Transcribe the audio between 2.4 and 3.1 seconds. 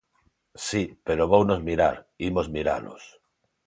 miralos.